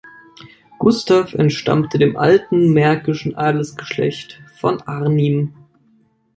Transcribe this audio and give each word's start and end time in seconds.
Gustav 0.79 1.35
entstammte 1.35 1.99
dem 1.99 2.17
alten 2.17 2.73
märkischen 2.73 3.35
Adelsgeschlecht 3.35 4.41
von 4.57 4.81
Arnim. 4.81 5.53